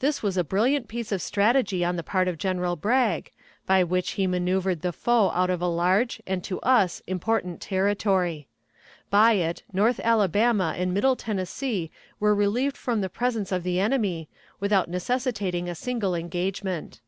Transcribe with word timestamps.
This 0.00 0.22
was 0.22 0.36
a 0.36 0.44
brilliant 0.44 0.88
piece 0.88 1.10
of 1.10 1.22
strategy 1.22 1.82
on 1.82 1.96
the 1.96 2.02
part 2.02 2.28
of 2.28 2.36
General 2.36 2.76
Bragg, 2.76 3.30
by 3.64 3.82
which 3.82 4.10
he 4.10 4.26
manoeuvered 4.26 4.82
the 4.82 4.92
foe 4.92 5.30
out 5.30 5.48
of 5.48 5.62
a 5.62 5.66
large 5.66 6.20
and 6.26 6.44
to 6.44 6.60
us 6.60 7.00
important 7.06 7.62
territory. 7.62 8.46
By 9.08 9.32
it 9.40 9.62
north 9.72 10.00
Alabama 10.04 10.74
and 10.76 10.92
Middle 10.92 11.16
Tennessee 11.16 11.90
were 12.20 12.34
relieved 12.34 12.76
from 12.76 13.00
the 13.00 13.08
presence 13.08 13.50
of 13.52 13.62
the 13.62 13.80
enemy, 13.80 14.28
without 14.60 14.90
necessitating 14.90 15.66
a 15.70 15.74
single 15.74 16.14
engagement. 16.14 17.00